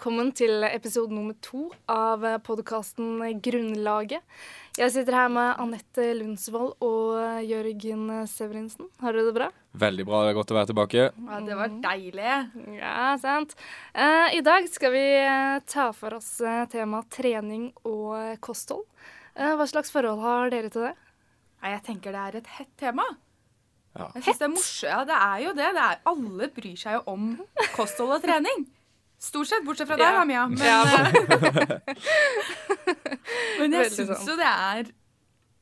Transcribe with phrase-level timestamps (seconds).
[0.00, 4.22] Velkommen til episode nummer to av podkasten Grunnlaget.
[4.78, 8.88] Jeg sitter her med Anette Lundsvold og Jørgen Severinsen.
[9.04, 9.50] Har dere det bra?
[9.84, 10.22] Veldig bra.
[10.24, 11.04] Det er godt å være tilbake.
[11.10, 12.38] Ja, det var deilig.
[12.78, 13.52] Ja, sant.
[13.92, 18.88] Eh, I dag skal vi eh, ta for oss eh, temaet trening og kosthold.
[19.36, 20.96] Eh, hva slags forhold har dere til det?
[21.74, 23.04] Jeg tenker det er et hett tema.
[23.92, 24.08] Ja.
[24.16, 24.90] Jeg synes det er morsomt.
[24.96, 25.72] Ja, det er jo det.
[25.76, 27.34] det er, alle bryr seg jo om
[27.76, 28.70] kosthold og trening.
[29.20, 30.18] Stort sett, bortsett fra deg, Ja.
[30.18, 30.46] da, Mia.
[30.48, 30.80] Men, Ja.
[30.84, 31.86] eh,
[33.60, 34.28] men jeg syns sant.
[34.30, 34.90] jo det er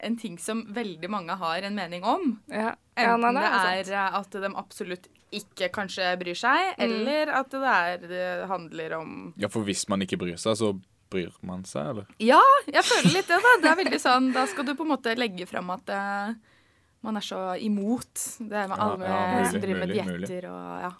[0.06, 2.36] en ting som veldig mange har en mening om.
[2.46, 2.76] Ja.
[2.98, 3.42] Ja, nei, nei,
[3.82, 6.84] det er eh, at de absolutt ikke kanskje bryr seg, Mm.
[6.86, 10.70] eller at det, er, det handler om Ja, for hvis man ikke bryr seg, så
[11.10, 12.06] bryr man seg, eller?
[12.22, 13.56] Ja, jeg føler litt det, da.
[13.62, 16.32] Det er veldig sånn, Da skal du på en måte legge fram at uh,
[17.02, 20.48] man er så imot det med Ja, alle ja, mulig, som driver med mulig, dietter
[20.50, 20.90] og ja.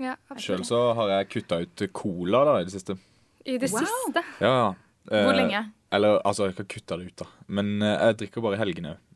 [0.00, 2.96] Ja, Sjøl så har jeg kutta ut cola da i det siste.
[3.44, 3.84] I det Wow.
[3.84, 4.22] siste.
[4.40, 4.70] Ja, ja.
[5.10, 5.60] Eh, Hvor lenge?
[5.92, 7.26] Eller altså, jeg har kutta det ut, da.
[7.48, 9.06] Men eh, jeg drikker bare i helgene òg.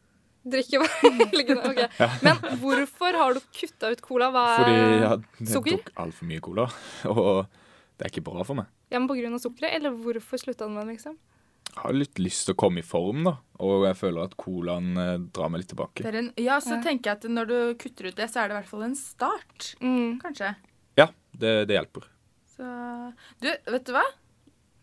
[0.45, 2.01] Drikke bare helgene, Ok.
[2.27, 4.29] Men hvorfor har du kutta ut cola?
[4.35, 6.67] Hva er Fordi jeg jeg tok altfor mye cola.
[7.15, 7.47] Og
[7.97, 8.67] det er ikke bra for meg.
[8.93, 10.99] Ja, men av sukkeret, eller hvorfor slutta du med det?
[10.99, 11.17] liksom?
[11.75, 13.33] Jeg har litt lyst til å komme i form, da.
[13.65, 16.05] Og jeg føler at colaen eh, drar meg litt tilbake.
[16.05, 16.83] Det er en, ja, så Ja.
[16.85, 18.95] tenker jeg at når du kutter ut det, så er det i hvert fall en
[18.99, 19.73] start.
[19.81, 20.21] Mm.
[20.23, 20.53] Kanskje.
[21.35, 22.07] Det, det hjelper.
[22.55, 22.67] Så
[23.43, 24.05] Du, vet du hva?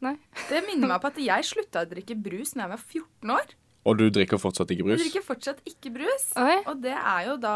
[0.01, 0.15] Nei.
[0.49, 3.53] Det minner meg på at jeg slutta å drikke brus da jeg var 14 år.
[3.89, 5.01] Og du drikker fortsatt ikke Jeg brus?
[5.05, 6.25] drikker fortsatt ikke brus.
[6.37, 6.57] Oi.
[6.69, 7.53] Og det er jo da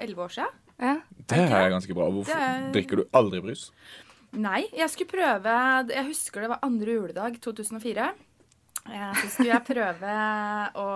[0.00, 0.54] 11 år siden.
[0.80, 0.94] Ja.
[1.28, 2.06] Det er ganske bra.
[2.12, 3.70] Hvorfor Det er- drikker du aldri brus?
[4.36, 5.52] Nei, jeg skulle prøve
[5.88, 8.08] Jeg husker det var andre juledag 2004.
[8.86, 10.16] Eh, Så skulle jeg prøve
[10.76, 10.86] å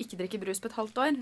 [0.00, 1.20] ikke drikke brus på et halvt år.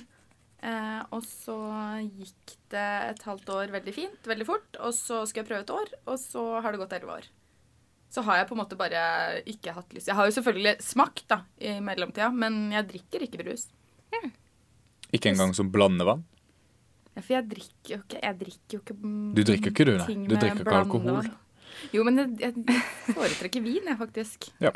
[0.65, 1.57] Eh, og så
[2.05, 4.79] gikk det et halvt år veldig fint, veldig fort.
[4.81, 7.31] Og så skal jeg prøve et år, og så har det gått elleve år.
[8.15, 9.01] Så har jeg på en måte bare
[9.51, 10.09] ikke hatt lyst.
[10.09, 13.67] Jeg har jo selvfølgelig smakt da, i mellomtida, men jeg drikker ikke brus.
[15.15, 16.25] Ikke engang som blandevann?
[17.15, 19.93] Ja, For jeg drikker jo ikke Jeg drikker jo ikke mm, Du drikker ikke du,
[20.01, 20.07] nei.
[20.27, 21.29] Du drikker ikke alkohol.
[21.95, 22.81] Jo, men jeg, jeg
[23.15, 24.49] foretrekker vin, jeg, faktisk.
[24.63, 24.73] Ja.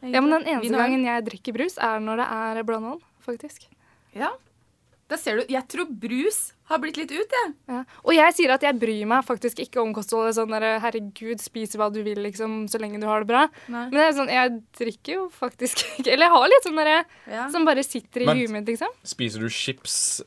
[0.00, 3.66] Ja, men den eneste gangen jeg drikker brus, er når det er blandevann, faktisk.
[4.16, 4.30] Ja.
[5.10, 5.48] Da ser du.
[5.50, 7.48] Jeg tror brus har blitt litt ut, jeg.
[7.66, 7.80] Ja.
[8.06, 10.36] Og jeg sier at jeg bryr meg faktisk ikke om kostholdet.
[10.38, 13.40] Sånn der, herregud, spis hva du vil, liksom, så lenge du har det bra.
[13.66, 16.98] Men det er sånn, jeg drikker jo faktisk ikke Eller jeg har litt sånn derre
[17.26, 17.48] Ja.
[17.50, 18.94] som bare sitter i Men- huet mitt, liksom.
[19.02, 20.22] Spiser du chips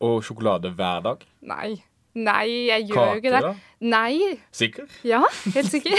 [0.00, 1.24] og sjokolade hver dag?
[1.42, 1.82] Nei.
[2.18, 3.40] Nei, jeg gjør jo ikke det.
[3.44, 3.52] da?
[3.78, 4.14] Nei.
[4.58, 4.88] Sikker?
[5.06, 5.20] Ja,
[5.54, 5.94] helt sikker.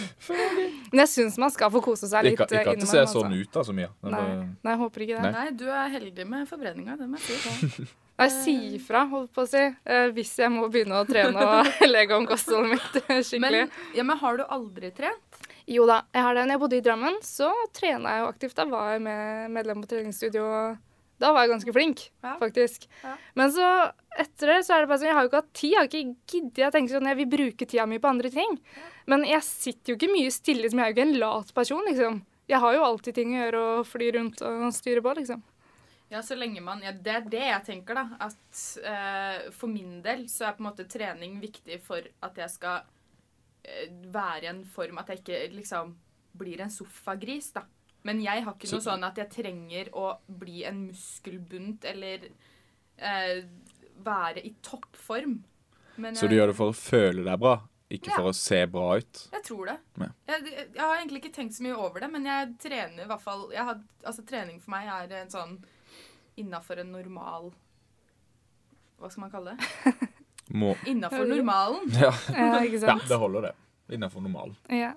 [0.90, 3.22] Men jeg syns man skal få kose seg litt Ikke, ikke at det ser altså.
[3.22, 3.88] sånn ut, da, så mye.
[4.04, 4.20] Nei.
[4.60, 5.22] Nei, jeg håper ikke det.
[5.24, 5.32] Nei.
[5.38, 7.88] Nei, du er heldig med forbrenninga, det må jeg si.
[8.20, 11.70] Jeg sier ifra, holdt på å si, eh, hvis jeg må begynne å trene og
[11.94, 13.62] legge om kostholdet mitt eh, skikkelig.
[13.64, 15.38] Men, ja, men har du aldri trent?
[15.64, 16.42] Jo da, jeg har det.
[16.44, 18.56] Når jeg bodde i Drammen, så trena jeg jo aktivt.
[18.58, 20.44] Da var jeg med medlem på treningsstudio.
[20.44, 20.76] og
[21.20, 22.34] Da var jeg ganske flink, Ja.
[22.40, 22.86] faktisk.
[23.04, 23.14] Ja.
[23.36, 23.66] Men så
[24.18, 25.70] etter det så er det bare sånn, jeg har jo ikke hatt tid.
[25.70, 26.58] Jeg har ikke giddet.
[26.64, 28.58] Jeg tenker sånn, jeg vil bruke tida mi på andre ting.
[29.06, 30.70] Men jeg sitter jo ikke mye stille.
[30.70, 32.22] som Jeg er jo ikke en lat person, liksom.
[32.48, 35.42] Jeg har jo alltid ting å gjøre og fly rundt og styre på, liksom.
[36.10, 38.08] Ja, så lenge man ja, Det er det jeg tenker, da.
[38.18, 42.50] At eh, for min del så er på en måte trening viktig for at jeg
[42.50, 42.80] skal
[43.62, 45.94] eh, være i en form At jeg ikke liksom
[46.40, 47.62] blir en sofagris, da.
[48.04, 52.28] Men jeg har ikke Så- noe sånn at jeg trenger å bli en muskelbunt eller
[52.98, 53.42] eh,
[54.02, 55.42] være i toppform.
[55.96, 57.60] Men Så du gjør det for å føle deg bra,
[57.90, 58.16] ikke Ja.
[58.16, 59.28] for å se bra ut?
[59.32, 59.78] Jeg tror det.
[59.98, 60.08] Ja.
[60.28, 60.44] Jeg,
[60.74, 63.50] jeg har egentlig ikke tenkt så mye over det, men jeg trener i hvert fall
[63.52, 65.58] jeg har, altså Trening for meg er en sånn
[66.38, 67.52] innafor en normal
[69.00, 70.08] Hva skal man kalle det?
[70.52, 71.88] Må Innafor normalen.
[71.92, 73.54] Ja, Ja, ikke ja det holder, det.
[73.96, 74.56] Innenfor normalen.
[74.68, 74.92] Ja.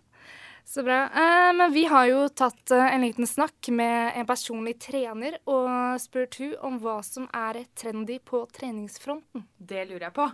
[0.65, 1.04] Så bra.
[1.04, 6.00] Eh, men vi har jo tatt eh, en liten snakk med en personlig trener og
[6.01, 9.45] spurt hun om hva som er trendy på treningsfronten.
[9.57, 10.30] Det lurer jeg på.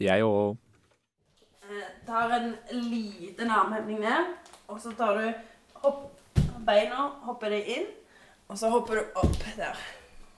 [0.00, 0.56] Jeg òg.
[1.64, 4.32] Eh, tar en liten armhevning ned,
[4.68, 5.28] og så tar du
[5.82, 6.06] hopp,
[6.64, 7.86] beina, hopper deg inn,
[8.48, 9.84] og så hopper du opp der.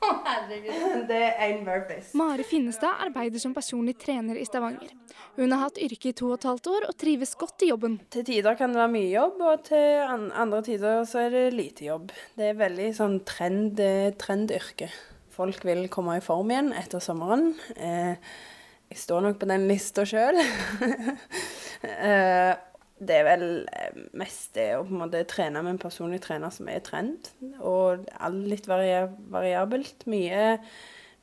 [0.02, 1.06] Herregud.
[1.08, 2.12] Det er en Murphys.
[2.18, 4.92] Mari Finnestad arbeider som personlig trener i Stavanger.
[5.36, 7.98] Hun har hatt yrke i to og et halvt år og trives godt i jobben.
[8.12, 11.88] Til tider kan det være mye jobb, og til andre tider så er det lite
[11.88, 12.14] jobb.
[12.38, 13.82] Det er veldig sånn trend,
[14.20, 14.90] trendyrke.
[15.36, 17.50] Folk vil komme i form igjen etter sommeren.
[17.76, 18.16] Eh,
[18.88, 20.38] jeg står nok på den lista sjøl.
[22.96, 26.52] det er vel eh, mest det å på en måte trene med en personlig trener
[26.54, 27.28] som er trend.
[27.60, 30.06] Og alt litt variabelt.
[30.08, 30.56] Mye,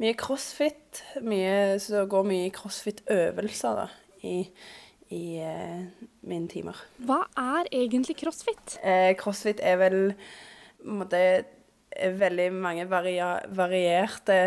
[0.01, 1.01] mye crossfit.
[1.25, 3.95] Mye, så det går mye crossfit-øvelser
[4.29, 4.35] i,
[5.17, 6.77] i eh, mine timer.
[7.07, 8.77] Hva er egentlig crossfit?
[8.85, 11.23] Eh, crossfit er vel på en måte
[11.93, 14.37] veldig mange varierte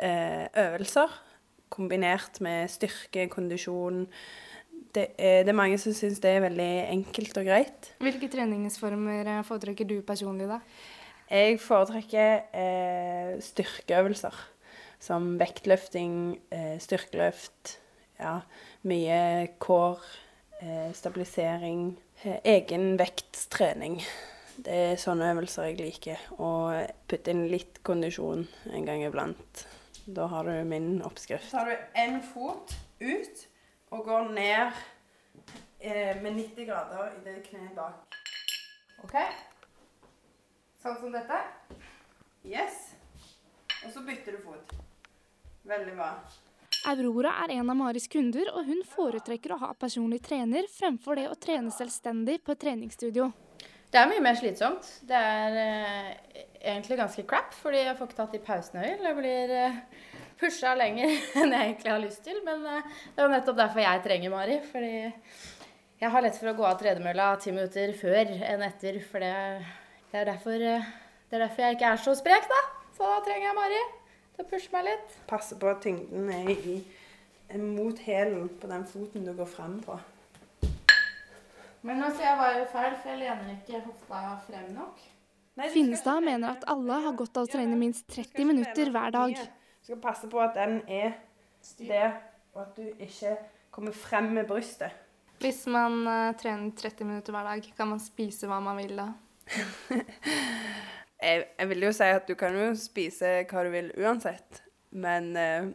[0.00, 1.16] eh, øvelser.
[1.72, 4.06] Kombinert med styrke, kondisjon.
[4.94, 7.90] Det er, det er mange som syns det er veldig enkelt og greit.
[8.02, 10.60] Hvilke treningsformer eh, foretrekker du personlig, da?
[11.28, 14.38] Jeg foretrekker eh, styrkeøvelser.
[14.98, 16.14] Som vektløfting,
[16.50, 17.76] eh, styrkeløft,
[18.18, 18.40] ja,
[18.88, 19.20] mye
[19.62, 20.00] core,
[20.62, 21.92] eh, stabilisering,
[22.24, 24.00] eh, egenvektstrening.
[24.58, 26.24] Det er sånne øvelser jeg liker.
[26.40, 29.66] Og putte inn litt kondisjon en gang iblant.
[30.08, 31.46] Da har du min oppskrift.
[31.52, 33.46] Så har du én fot ut
[33.90, 34.72] og går ned
[35.80, 38.18] eh, med 90 grader i det kneet bak.
[39.04, 39.16] OK?
[40.82, 41.40] Sånn som dette.
[42.46, 42.92] Yes.
[43.84, 44.76] Og så bytter du fot.
[45.68, 46.12] Veldig bra.
[46.88, 51.26] Aurora er en av Maris kunder, og hun foretrekker å ha personlig trener fremfor det
[51.30, 53.32] å trene selvstendig på et treningsstudio.
[53.88, 54.86] Det er mye mer slitsomt.
[55.08, 59.08] Det er eh, egentlig ganske crap, fordi jeg får ikke tatt de pausene jeg vil.
[59.08, 59.78] Jeg blir eh,
[60.40, 62.40] pusha lenger enn jeg egentlig har lyst til.
[62.46, 64.58] Men eh, det er nettopp derfor jeg trenger Mari.
[64.70, 64.94] Fordi
[65.98, 69.00] jeg har lett for å gå av tredemølla ti minutter før enn etter.
[69.04, 69.32] For det,
[70.10, 70.92] det, er derfor, eh,
[71.30, 72.62] det er derfor jeg ikke er så sprek, da.
[72.98, 73.82] Så da trenger jeg Mari
[74.36, 75.18] til å pushe meg litt.
[75.30, 76.78] Passe på at tyngden er i,
[77.48, 79.98] er mot hælen på den foten du går frem på.
[81.86, 85.06] Men altså, jeg var jo feil, for jeg lener ikke hofta frem nok.
[85.72, 89.38] Finnestad mener at alle har godt av å trene minst 30 minutter hver dag.
[89.88, 91.14] Skal passe på at den er
[91.78, 92.10] der,
[92.52, 93.36] og at du ikke
[93.72, 94.92] kommer frem med brystet.
[95.40, 99.08] Hvis man uh, trener 30 minutter hver dag, kan man spise hva man vil da?
[101.18, 104.60] Jeg, jeg vil jo si at du kan jo spise hva du vil uansett,
[104.94, 105.66] men uh,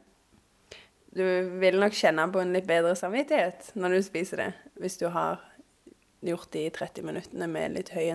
[1.12, 1.24] du
[1.60, 4.48] vil nok kjenne på en litt bedre samvittighet når du spiser det,
[4.80, 5.44] hvis du har
[6.24, 8.08] gjort de 30 minuttene med litt høy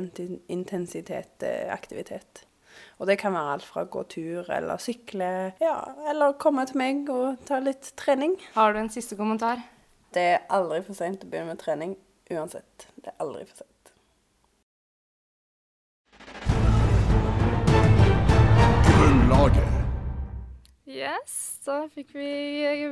[0.49, 2.47] intensitet eh, aktivitet.
[2.99, 5.31] Og det kan være alt fra gå tur eller sykle,
[5.63, 5.77] ja,
[6.11, 8.37] eller komme til meg og ta litt trening.
[8.55, 9.63] Har du en siste kommentar?
[10.15, 11.97] Det er aldri for sent å begynne med trening
[12.33, 12.89] uansett.
[12.97, 13.75] Det er aldri for sent.
[18.89, 19.75] Grunnlaget.
[20.89, 22.29] Yes, da fikk vi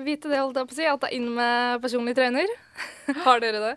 [0.05, 2.51] vite det, holdt jeg på å si, at det er inn med personlig trener.
[3.25, 3.75] Har dere det?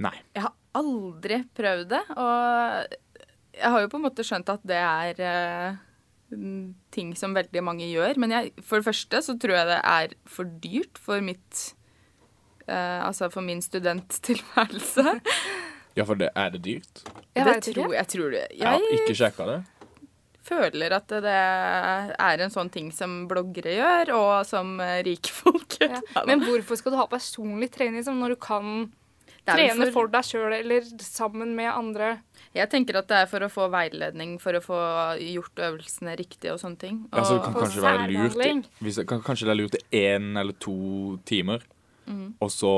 [0.00, 0.16] Nei.
[0.32, 2.96] Jeg har aldri prøvd det, og
[3.60, 5.78] jeg har jo på en måte skjønt at det er eh,
[6.94, 8.18] ting som veldig mange gjør.
[8.22, 11.66] Men jeg, for det første så tror jeg det er for dyrt for mitt
[12.66, 15.18] eh, Altså for min studenttilværelse.
[15.98, 17.00] Ja, for det, er det dyrt?
[17.34, 17.80] Jeg det vet ikke.
[17.82, 18.06] tror jeg.
[18.12, 18.42] tror det.
[18.54, 19.56] Jeg har ikke sjekka det.
[20.46, 25.74] føler at det er en sånn ting som bloggere gjør, og som eh, rike folk
[25.80, 25.96] gjør.
[25.98, 26.22] Ja.
[26.30, 28.86] Men hvorfor skal du ha personlig trening når du kan
[29.56, 32.10] trene for deg sjøl eller sammen med andre?
[32.56, 34.80] Jeg tenker at det er for å få veiledning, for å få
[35.22, 36.98] gjort øvelsene riktig og sånne ting.
[37.10, 40.02] Og, Altså, det kan kanskje være lurt hvis det, kan, Kanskje det er lurt i
[40.02, 41.64] én eller to timer,
[42.06, 42.26] mm.
[42.40, 42.74] og så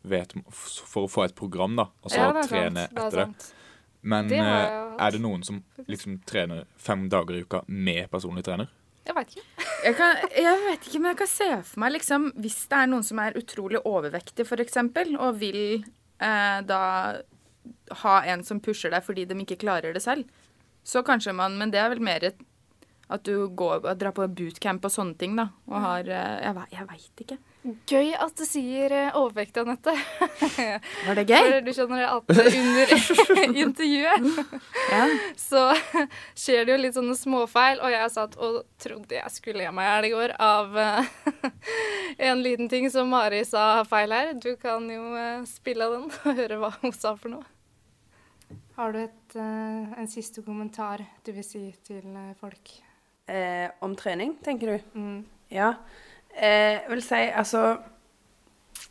[0.00, 3.24] vet For å få et program, da, og så Ja, er sant, trene det etter
[3.24, 3.50] det.
[4.00, 8.46] Men Det eh, er det noen som liksom trener fem dager i uka med personlig
[8.46, 8.70] trener?
[9.04, 9.44] Jeg veit ikke.
[9.80, 12.90] Jeg, kan, jeg vet ikke, men jeg kan se for meg liksom, Hvis det er
[12.90, 14.78] noen som er utrolig overvektig, f.eks.,
[15.16, 15.60] og vil
[16.20, 16.82] eh, da
[18.02, 20.28] ha en som pusher deg fordi de ikke klarer det selv,
[20.86, 22.30] så kanskje man Men det er vel mer
[23.10, 25.48] at du går, drar på bootcamp og sånne ting, da.
[25.66, 27.38] Og har eh, Jeg, jeg veit ikke.
[27.60, 29.92] Gøy at du sier eh, overvekt, Anette.
[31.06, 31.42] Var det gøy?
[31.44, 32.92] For du skjønner at under
[33.66, 34.28] intervjuet
[34.88, 35.02] Ja.
[35.36, 35.66] så
[36.32, 39.84] skjer det jo litt sånne småfeil, og jeg satt og trodde jeg skulle le meg
[39.84, 41.12] i hjel i går av eh,
[42.30, 44.32] en liten ting som Mari sa feil her.
[44.40, 47.44] Du kan jo eh, spille av den og høre hva hun sa for noe.
[48.80, 52.08] Har du et, en siste kommentar du vil si til
[52.40, 52.72] folk?
[53.28, 54.96] Eh, om trening, tenker du?
[54.96, 55.18] Mm.
[55.52, 55.74] Ja.
[56.36, 57.62] Eh, jeg vil si altså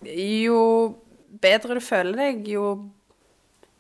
[0.06, 0.62] Jo
[1.42, 2.90] bedre du føler deg, jo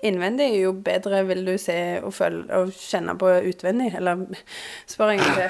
[0.04, 3.94] innvendig, jo bedre vil du se og, føle, og kjenne på utvendig.
[3.98, 4.25] Eller
[4.88, 5.50] spør egentlig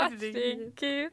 [0.00, 1.10] Herregud.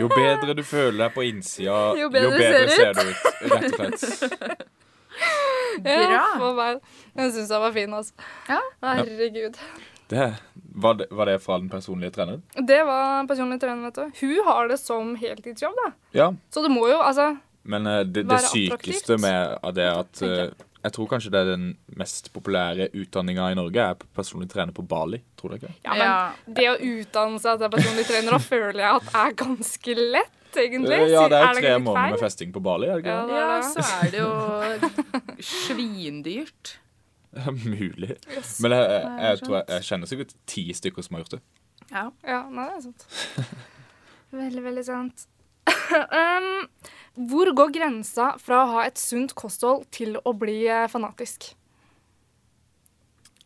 [0.00, 3.16] Jo bedre du føler deg på innsida, Jo jo bedre bedre, ser ser du ut.
[3.52, 4.62] Rett og slett.
[5.84, 5.92] Bra.
[5.92, 6.68] Ja.
[7.16, 8.12] Jeg syns jeg var fin, altså.
[8.48, 8.60] Ja.
[8.84, 9.58] Herregud.
[10.10, 10.24] Det,
[10.54, 12.42] var, det, var det fra den personlige treneren?
[12.66, 14.24] Det var den personlige treneren, vet du.
[14.24, 15.92] Hun har det som heltidsjobb, da.
[16.18, 16.32] Ja.
[16.50, 19.86] Så det må jo, altså Men uh, det, det Være sykeste attraktivt, med det det
[19.92, 20.50] at uh, jeg.
[20.82, 21.68] eh, tror kanskje det er den
[22.00, 25.22] mest populære utdanninga i Norge, er personlig trener på Bali.
[25.38, 25.72] Tror du ikke?
[25.86, 29.98] Ja, men det å utdanne seg til personlig trener, da føler jeg at er ganske
[30.00, 30.36] lett.
[30.56, 31.02] egentlig.
[31.12, 33.50] Ja, det er jo tre måneder med festing på Bali, er det Ja, ikke Ja,
[33.54, 36.80] er så er det jo svindyrt.
[37.64, 38.16] mulig.
[38.30, 38.58] Yes.
[38.62, 41.42] Men jeg, jeg, jeg tror jeg, jeg kjenner sikkert ti stykker som har gjort det.
[41.90, 42.06] Ja.
[42.26, 43.06] Ja, nei, det er sant.
[44.40, 45.24] Veldig, veldig sant.
[45.90, 46.50] um,
[47.30, 51.48] hvor går grensa fra å ha et sunt kosthold til å bli eh, fanatisk?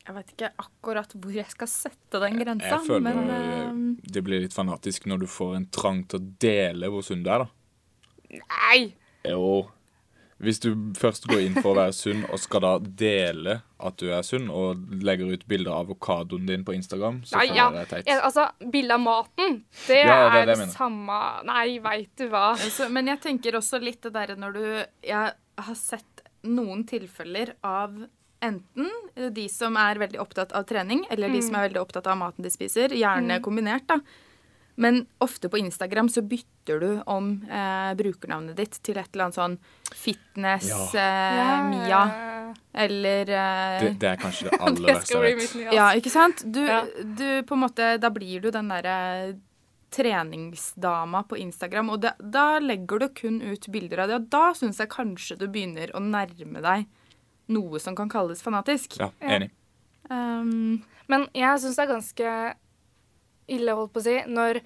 [0.04, 4.22] Jeg vet ikke akkurat hvor jeg skal sette den grensa, Jeg føler men eh, det
[4.26, 7.46] blir litt fanatisk når du får en trang til å dele hvor sunn du er,
[7.46, 8.42] da.
[8.44, 8.92] Nei!
[9.24, 9.64] Jo.
[10.42, 14.08] Hvis du først går inn for å være sunn, og skal da dele at du
[14.10, 17.68] er sunn, og legger ut bilder av avokadoen din på Instagram, så Nei, ja.
[17.70, 18.10] det være teit.
[18.10, 20.74] Ja, altså, bilde av maten, det Ja, det er det det mener.
[20.74, 22.48] samme Nei, veit du hva.
[22.56, 24.64] altså, Men jeg tenker også litt det derre når du
[25.06, 25.32] Jeg
[25.68, 27.94] har sett noen tilfeller av
[28.44, 28.90] enten
[29.32, 32.44] de som er veldig opptatt av trening, eller de som er veldig opptatt av maten
[32.44, 32.92] de spiser.
[32.92, 34.00] Gjerne kombinert, da.
[34.76, 39.38] Men ofte på Instagram så bytter du om eh, brukernavnet ditt til et eller annet
[39.38, 39.58] sånn
[39.94, 40.80] fitness Ja.
[40.98, 42.00] eh, Mia,
[42.74, 45.74] eller eh, Det, det er kanskje det aller Det verste jeg vet.
[45.78, 46.42] Ja, ikke sant?
[46.50, 46.82] Du, Ja.
[46.90, 49.36] du på en måte Da blir du den derre
[49.94, 54.48] treningsdama på Instagram, og da, da legger du kun ut bilder av det, og da
[54.58, 56.88] syns jeg kanskje du begynner å nærme deg
[57.54, 58.96] noe som kan kalles fanatisk.
[58.98, 59.50] Ja, enig.
[60.10, 62.34] Um, Men jeg syns det er ganske
[63.48, 64.60] ille, holdt på å si, når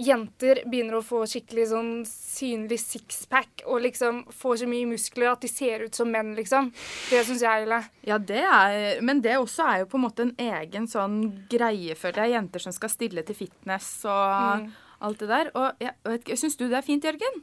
[0.00, 5.42] jenter begynner å få skikkelig sånn synlig sixpack og liksom får så mye muskler at
[5.44, 6.70] de ser ut som menn, liksom.
[7.10, 7.80] Det syns jeg er ille.
[8.08, 11.18] ja, det er Men det også er jo på en måte en egen sånn
[11.52, 12.32] greie, føler jeg.
[12.38, 14.72] Jenter som skal stille til fitness og Mm.
[15.02, 15.50] alt det der.
[15.54, 15.94] Og jeg,
[16.26, 17.42] jeg syns du det er fint, Jørgen?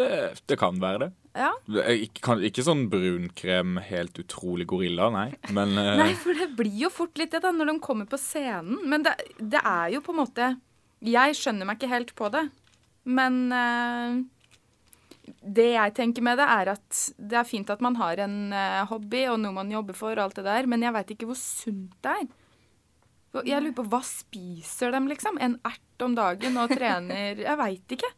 [0.00, 1.10] Det, det kan være det.
[1.38, 1.52] Ja.
[1.94, 5.28] Ikke, kan, ikke sånn brunkrem, helt utrolig gorilla, nei.
[5.54, 8.18] Men eh, Nei, for det blir jo fort litt det da, når de kommer på
[8.20, 8.80] scenen.
[8.90, 10.50] Men det, det er jo på en måte
[11.06, 12.48] Jeg skjønner meg ikke helt på det.
[13.08, 14.18] Men uh,
[15.40, 18.82] det jeg tenker med det, er at det er fint at man har en uh,
[18.90, 21.40] hobby og noe man jobber for, og alt det der, men jeg veit ikke hvor
[21.40, 22.28] sunt det er.
[23.46, 25.38] Jeg lurer på hva spiser dem, liksom?
[25.38, 28.10] En ert om dagen og trener Jeg veit ikke.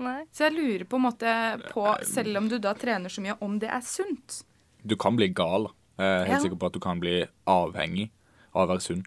[0.00, 0.22] Nei.
[0.32, 1.32] Så jeg lurer på en måte
[1.74, 4.42] på, selv om du da trener så mye, om det er sunt.
[4.86, 5.68] du kan bli gal.
[6.00, 6.38] Jeg er helt Ja.
[6.46, 8.06] sikker på at du kan bli avhengig
[8.54, 9.02] av å være sunn.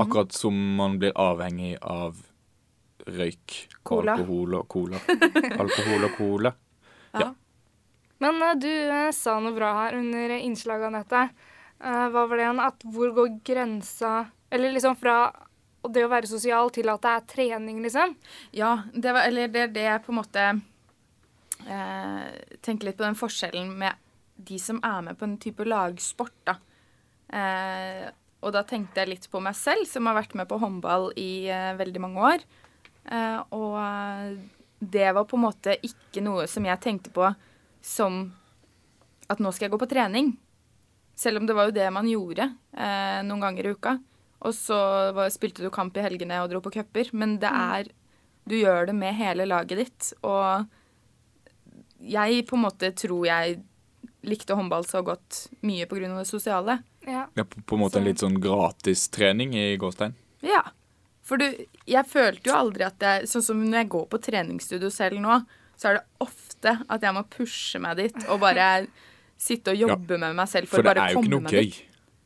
[0.00, 2.16] Akkurat som man blir avhengig av
[3.06, 4.14] røyk, Cola.
[4.16, 4.98] alkohol og cola.
[5.62, 6.54] Alkohol og cola.
[8.20, 11.20] Men eh, du eh, sa noe bra her under innslaget, Anette.
[11.78, 12.60] Eh, hva var det igjen?
[12.64, 14.14] At hvor går grensa
[14.50, 15.30] Eller liksom fra
[15.86, 18.16] det å være sosial til at det er trening, liksom?
[18.56, 20.46] Ja, det var, eller det er det jeg på en måte
[21.66, 22.24] eh,
[22.64, 23.94] tenker litt på den forskjellen med
[24.48, 26.58] de som er med på en type lagsport, da.
[27.28, 28.08] Eh,
[28.38, 31.48] og da tenkte jeg litt på meg selv, som har vært med på håndball i
[31.50, 32.44] eh, veldig mange år.
[33.10, 34.36] Eh, og eh,
[34.78, 37.26] det var på en måte ikke noe som jeg tenkte på
[37.82, 38.20] som
[39.28, 40.32] at nå skal jeg gå på trening.
[41.18, 43.96] Selv om det var jo det man gjorde eh, noen ganger i uka.
[44.46, 44.78] Og så
[45.34, 47.10] spilte du kamp i helgene og dro på cuper.
[47.12, 47.94] Men det er
[48.48, 50.12] Du gjør det med hele laget ditt.
[50.24, 50.64] Og
[52.00, 53.58] jeg på en måte tror jeg
[54.24, 56.08] likte håndball så godt mye pga.
[56.16, 56.78] det sosiale.
[57.06, 57.26] Ja.
[57.34, 60.14] Ja, på, på en måte en litt sånn gratistrening i gåstein.
[60.44, 60.62] Ja.
[61.28, 61.46] For du,
[61.88, 65.42] jeg følte jo aldri at jeg Sånn som når jeg går på treningsstudio selv nå,
[65.76, 68.86] så er det ofte at jeg må pushe meg dit og bare
[69.48, 71.58] sitte og jobbe med meg selv for, For det bare er jo ikke noe meg
[71.58, 71.76] gøy.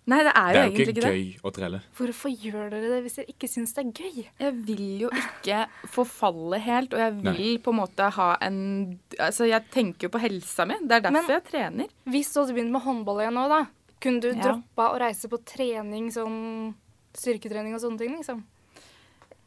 [0.05, 1.13] Nei, det er jo Det er jo egentlig ikke ikke det.
[1.15, 1.81] gøy å trelle.
[1.95, 4.25] Hvorfor gjør dere det hvis dere ikke syns det er gøy?
[4.41, 5.59] Jeg vil jo ikke
[5.95, 7.59] forfalle helt, og jeg vil Nei.
[7.63, 10.75] på en måte ha en Altså, jeg tenker jo på helsa mi.
[10.83, 11.87] Det er derfor Men- jeg trener.
[12.11, 13.67] Hvis du hadde begynt med håndball igjen nå, da,
[14.01, 14.43] kunne du Ja.
[14.43, 16.75] droppa å reise på trening, sånn
[17.15, 18.43] styrketrening og sånne ting, liksom?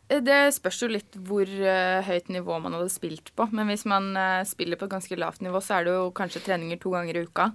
[0.10, 3.52] Eh, Det spørs jo litt hvor uh, høyt nivå man hadde spilt på.
[3.52, 6.44] Men hvis man uh, spiller på et ganske lavt nivå, så er det jo kanskje
[6.46, 7.54] treninger to ganger i uka.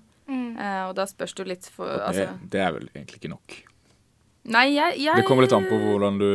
[0.61, 3.33] Eh, og da spørs det jo litt for Det, altså, det er vel egentlig ikke
[3.33, 3.57] nok.
[4.51, 6.31] Nei, jeg, jeg Det kommer litt an på hvordan du,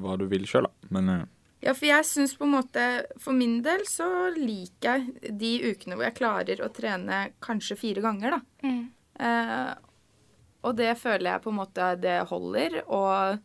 [0.00, 0.90] hva du vil sjøl, da.
[0.94, 1.24] Men eh,
[1.66, 2.84] Ja, for jeg syns på en måte
[3.20, 4.06] For min del så
[4.36, 8.68] liker jeg de ukene hvor jeg klarer å trene kanskje fire ganger, da.
[8.68, 8.84] Mm.
[9.24, 9.72] Eh,
[10.64, 13.36] og det føler jeg på en måte det holder, og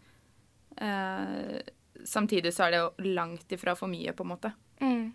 [0.79, 1.57] eh,
[2.07, 4.53] samtidig så er det jo langt ifra for mye, på en måte.
[4.79, 5.09] Mm.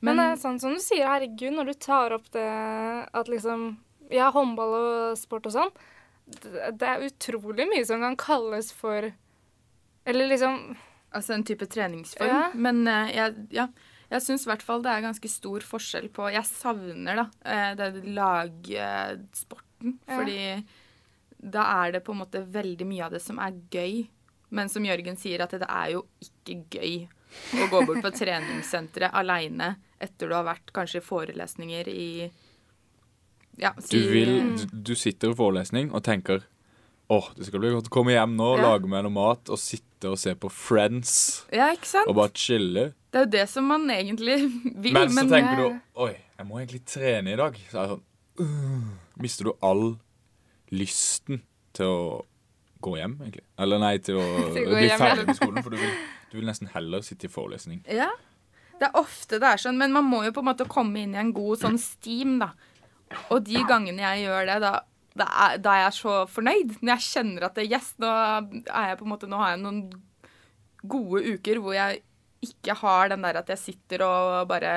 [0.00, 3.74] Men, det er sånn som du sier, herregud, når du tar opp det at liksom
[4.12, 5.72] Ja, håndball og sport og sånn,
[6.32, 9.10] det, er utrolig mye som kan kalles for
[10.06, 10.76] Eller liksom
[11.12, 12.30] Altså en type treningsform.
[12.30, 12.44] Ja.
[12.54, 13.66] Men eh, jeg, ja,
[14.08, 17.72] jeg syns i hvert fall det er ganske stor forskjell på Jeg savner da eh,
[17.76, 19.98] det lagsporten.
[20.06, 20.14] Ja.
[20.14, 20.38] Fordi
[21.42, 24.06] da er det på en måte veldig mye av det som er gøy.
[24.56, 26.96] Men som Jørgen sier, at det er jo ikke gøy
[27.60, 32.08] å gå bort på treningssenteret aleine etter du har vært kanskje i forelesninger i
[33.60, 36.44] Ja, Du, vil, du, du sitter i forelesning og tenker
[37.12, 38.70] Åh, det skal bli godt å komme hjem nå, Ja.
[38.72, 42.08] lage meg noe mat og sitte og se på Friends Ja, ikke sant?
[42.08, 42.86] og bare chille.
[43.12, 44.38] Det er jo det som man egentlig
[44.86, 44.94] vil.
[44.96, 45.66] Men så men tenker du
[46.06, 47.58] Oi, jeg må egentlig trene i dag.
[47.68, 48.06] Så er det sånn
[48.40, 48.88] uh,
[49.20, 49.84] Mister du all
[50.72, 51.42] lysten
[51.76, 52.02] til å
[52.82, 53.44] gå hjem, egentlig?
[53.60, 55.62] Eller nei, til å, Til å bli hjem, ferdig med skolen.
[55.66, 55.94] For du vil,
[56.32, 57.82] du vil nesten heller sitte i forelesning.
[57.92, 58.08] Ja.
[58.80, 61.12] Det er ofte det er sånn, men man må jo på en måte komme inn
[61.14, 62.48] i en god sånn steam, da.
[63.32, 64.72] Og de gangene jeg gjør det, da,
[65.18, 66.76] da, er, da er jeg så fornøyd.
[66.80, 69.62] Når jeg kjenner at det, yes, nå er jeg på en måte Nå har jeg
[69.64, 69.82] noen
[70.82, 72.00] gode uker hvor jeg
[72.42, 74.72] ikke har den der at jeg sitter og bare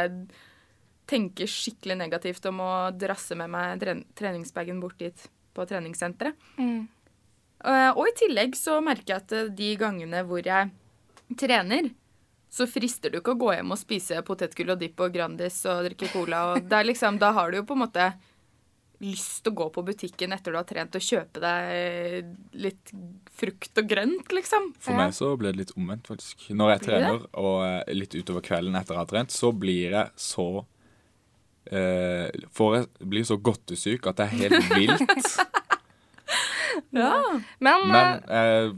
[1.10, 5.26] tenker skikkelig negativt om å drasse med meg tren treningsbagen bort dit
[5.56, 6.38] på treningssenteret.
[6.62, 6.86] Mm.
[7.66, 10.70] Eh, Og i tillegg så merker jeg at de gangene hvor jeg
[11.42, 11.90] trener,
[12.56, 15.84] så frister du ikke å gå hjem og spise potetgull og dipp og Grandis og
[15.90, 16.46] drikke cola.
[16.54, 18.06] Og det er liksom, da har du jo på en måte
[19.04, 22.30] lyst til å gå på butikken etter du har trent og kjøpe deg
[22.64, 22.94] litt
[23.36, 24.70] frukt og grønt, liksom.
[24.80, 26.48] For meg så ble det litt omvendt, faktisk.
[26.56, 30.16] Når jeg trener, og eh, litt utover kvelden etter å ha trent, så blir jeg
[30.16, 30.48] så
[31.68, 35.38] eh, får jeg, blir så godtesyk at det er helt vilt.
[36.96, 37.16] Ja.
[37.60, 38.76] Men, Men eh, jeg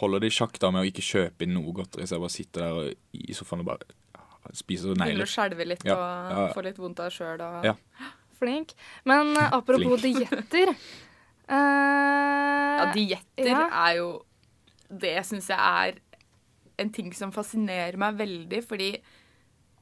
[0.00, 2.34] holder det i sjakk da med å ikke kjøpe inn noe godteri, så jeg bare
[2.34, 5.06] sitter der og, i sofaen og bare spiser negler.
[5.14, 7.74] Begynner å skjelve litt Ja, og ja, få litt vondt av sjøl og Ja.
[8.38, 8.74] flink.
[9.08, 10.74] Men eh, apropos dietter
[11.44, 11.52] Uh,
[12.80, 13.64] Ja, dietter Ja.
[13.90, 14.06] er jo
[14.88, 15.98] Det syns jeg er
[16.80, 18.88] en ting som fascinerer meg veldig, fordi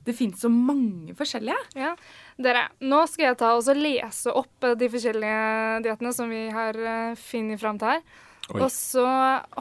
[0.05, 1.57] det finnes så mange forskjellige.
[1.79, 1.93] Ja.
[2.37, 6.75] Dere, nå skal jeg ta og lese opp eh, de forskjellige diettene som vi har
[7.17, 8.03] funnet fram til her.
[8.51, 8.59] Oi.
[8.59, 9.05] Og så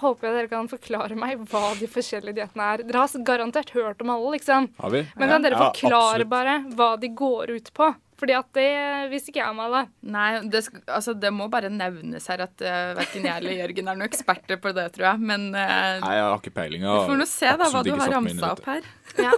[0.02, 2.82] håper jeg dere kan forklare meg hva de forskjellige diettene er.
[2.88, 4.72] Dere har garantert hørt om alle, liksom.
[4.82, 5.04] Har vi?
[5.16, 6.32] Men kan dere Ja, forklare absolutt.
[6.34, 7.92] bare hva de går ut på?
[8.22, 8.66] Fordi at det
[9.10, 9.84] visste ikke jeg om alle.
[10.02, 13.98] Nei, det, altså, det må bare nevnes her at uh, verken jeg eller Jørgen er
[13.98, 15.24] noen eksperter på det, tror jeg.
[15.32, 16.86] Men uh, Nei, jeg har ikke peiling.
[16.86, 18.86] vi får nå se da hva du har ramsa opp her.
[19.22, 19.34] Ja.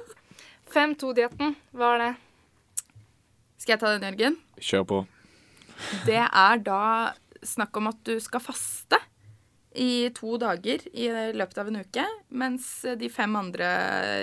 [0.73, 2.11] 5-2-dietten, hva er det?
[3.63, 4.37] Skal jeg ta den, Jørgen?
[4.59, 5.01] Kjør på.
[6.07, 6.81] Det er da
[7.43, 8.99] snakk om at du skal faste
[9.75, 12.67] i to dager i løpet av en uke, mens
[12.99, 13.67] de fem andre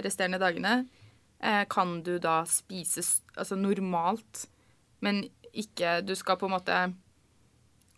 [0.05, 0.75] resterende dagene
[1.43, 3.03] eh, kan du da spise
[3.35, 4.47] altså normalt,
[5.05, 6.75] men ikke Du skal på en måte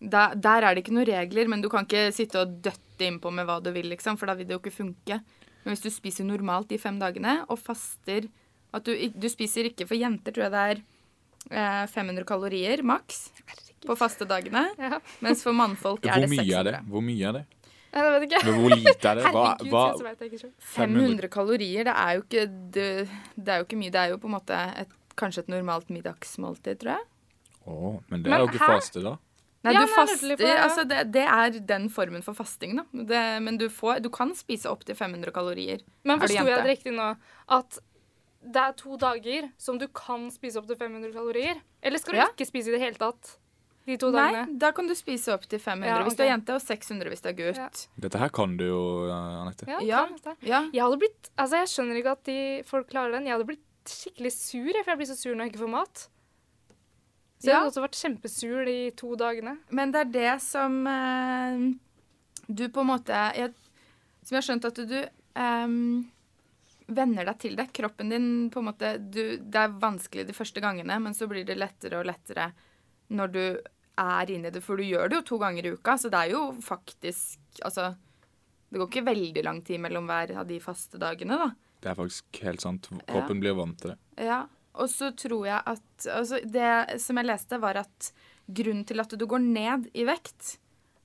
[0.00, 3.30] der, der er det ikke noen regler, men du kan ikke sitte og døtte innpå
[3.34, 5.18] med hva du vil, liksom, for da vil det jo ikke funke.
[5.62, 8.26] Men hvis du spiser normalt de fem dagene og faster
[8.72, 10.80] at du, du spiser ikke For jenter tror jeg det er
[11.52, 13.26] eh, 500 kalorier maks
[13.86, 14.62] på fastedagene.
[14.78, 14.98] Ja.
[15.24, 16.58] Mens for mannfolk er Hvor det mye 600.
[16.60, 16.80] er det?
[16.92, 17.44] Hvor mye er det?
[17.92, 18.38] Jeg vet ikke.
[18.46, 19.24] Men hvor lite er det?
[19.28, 22.44] Hva, Herregud, hva, Jeg vet jeg ikke 500 kalorier, det er jo ikke
[22.76, 22.86] det,
[23.36, 23.90] det er jo ikke mye.
[23.92, 27.04] Det er jo på en måte et, kanskje et normalt middagsmåltid, tror jeg.
[27.68, 28.70] Å, men det Men er jo ikke hæ?
[28.78, 29.12] faste, da.
[29.62, 30.62] Nei, Ja, du men faster på det, ja.
[30.64, 32.84] Altså, det, det er den formen for fasting, da.
[33.12, 35.84] Det, men du, får, du kan spise opptil 500 kalorier.
[36.02, 37.12] Men forsto jeg det riktig nå?
[37.52, 37.78] At
[38.42, 41.60] det er to dager som du kan spise opp til 500 kalorier?
[41.80, 42.26] Eller skal du Ja.
[42.32, 43.36] ikke spise i det hele tatt
[43.86, 44.58] de to Nei, dagene?
[44.58, 46.32] da kan du spise opp til 500 Ja, hvis du er ok.
[46.32, 47.56] jente, og 600 hvis du er gutt.
[47.58, 47.68] Ja.
[48.04, 49.66] Dette her kan du jo, eh, Anette.
[49.66, 50.06] Ja, Ja.
[50.06, 50.48] klart det.
[50.48, 50.60] Ja.
[50.72, 53.26] Jeg hadde blitt Altså, jeg skjønner ikke at de, folk klarer den.
[53.26, 55.70] Jeg hadde blitt skikkelig sur, jeg, for jeg blir så sur når jeg ikke får
[55.70, 56.08] mat.
[57.42, 57.58] Så jeg Ja.
[57.58, 59.58] hadde også vært kjempesur de to dagene.
[59.70, 61.74] Men det er det som eh,
[62.46, 63.52] du på en måte jeg,
[64.22, 66.06] Som jeg har skjønt at du um,
[66.86, 67.72] venner deg til det.
[67.72, 71.44] Kroppen din på en måte du, Det er vanskelig de første gangene, men så blir
[71.44, 72.52] det lettere og lettere
[73.10, 73.44] når du
[74.00, 74.62] er inne i det.
[74.64, 77.92] For du gjør det jo to ganger i uka, så det er jo faktisk Altså
[78.72, 81.50] Det går ikke veldig lang tid mellom hver av de faste dagene, da.
[81.82, 82.88] Det er faktisk helt sant.
[83.08, 83.98] Kroppen blir vant til det.
[84.24, 84.44] Ja,
[84.78, 88.12] og så tror jeg at altså Det som jeg leste, var at
[88.48, 90.56] grunnen til at du går ned i vekt,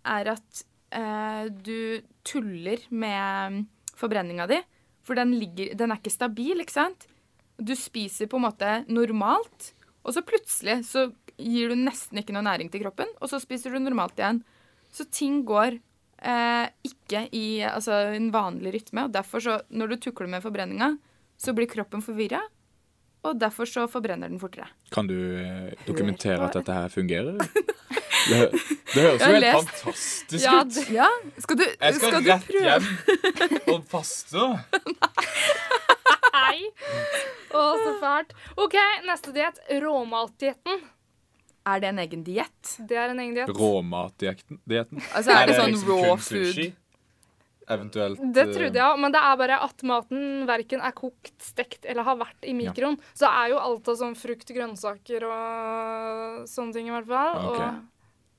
[0.07, 0.63] er at
[0.95, 3.65] eh, du tuller med
[3.97, 4.61] forbrenninga di.
[5.05, 7.07] For den, ligger, den er ikke stabil, ikke sant?
[7.57, 9.71] Du spiser på en måte normalt,
[10.03, 13.73] og så plutselig så gir du nesten ikke noe næring til kroppen, og så spiser
[13.75, 14.43] du normalt igjen.
[14.93, 19.97] Så ting går eh, ikke i altså, en vanlig rytme, og derfor så, når du
[20.07, 20.93] tukler med forbrenninga,
[21.37, 22.39] så blir kroppen forvirra,
[23.27, 24.69] og derfor så forbrenner den fortere.
[24.93, 27.37] Kan du eh, dokumentere at dette her fungerer?
[28.27, 28.39] Det,
[28.91, 30.77] det høres jo helt lest- fantastisk Ja, ut.
[30.91, 31.05] Ja,
[31.39, 32.65] skal du, Jeg skal, skal du rett prøve?
[32.65, 34.47] hjem og faste.
[36.33, 36.67] Nei!
[37.55, 38.33] Å, så fælt.
[38.59, 38.75] OK,
[39.07, 39.61] neste diett.
[39.79, 40.81] Råmatdietten.
[41.67, 42.73] Er det en egen diett?
[42.87, 43.49] Det er en egen diett.
[43.57, 44.59] Råmatdietten.
[44.67, 45.01] dietten.
[45.13, 46.59] Altså, er det sånn liksom raw food?
[47.67, 51.33] Eventuelt Det eh, trodde jeg òg, men det er bare at maten verken er kokt,
[51.43, 52.95] stekt eller har vært i mikroen.
[53.17, 57.35] Så er jo alt av sånn frukt, grønnsaker og sånne ting i hvert fall.
[57.51, 57.59] Ok.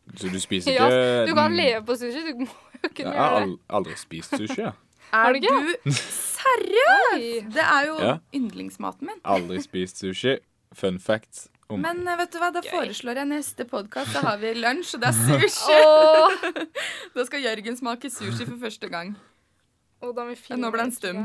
[0.09, 3.13] Og Så du spiser Ja, ikke du kan leve på sushi, du må jo kunne
[3.13, 3.59] Jeg har gjøre det.
[3.69, 4.63] al aldri spist sushi.
[4.63, 4.73] jeg.
[5.19, 5.53] Er du ikke?
[5.85, 6.09] Seriøst?
[6.39, 7.53] seriøs?
[7.53, 8.15] Det er jo Ja.
[8.33, 9.21] yndlingsmaten min.
[9.25, 10.39] Aldri spist sushi.
[10.75, 11.47] Fun fact.
[11.69, 14.15] Om Men eh, vet du hva, da foreslår jeg neste podkast.
[14.17, 15.81] Da har vi lunsj, og det er sushi.
[15.85, 16.63] Åh,
[17.17, 19.17] Da skal Jørgen smake sushi for første gang.
[20.01, 21.25] Oh, Nå ble han stum.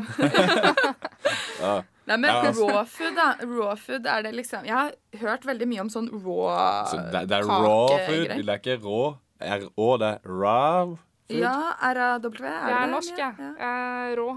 [1.62, 1.74] ja.
[2.10, 2.68] Nei, men Ja, altså.
[2.68, 3.28] raw food, da.
[3.46, 7.22] Raw food er det liksom Jeg har hørt veldig mye om sånn raw Så det,
[7.30, 8.34] det er raw food.
[8.34, 9.02] Det er ikke rå.
[9.44, 11.10] R-å, det er raw food.
[11.34, 11.54] Ja,
[11.96, 12.28] RAW?
[12.28, 13.36] Er Jeg er det norsk, jeg.
[13.40, 13.52] Ja.
[13.62, 14.28] Jeg er rå.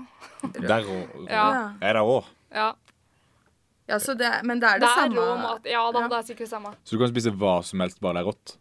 [0.55, 0.99] Det er rå.
[1.29, 1.47] Ja.
[1.81, 2.19] Er det rå?
[2.55, 2.69] Ja.
[3.89, 5.65] Ja så det, men det er det, Det samme Er mat.
[5.71, 6.09] Ja da, Ja.
[6.09, 6.75] det er sikkert det samme.
[6.85, 8.57] Så du kan spise hva som helst, bare det er rått.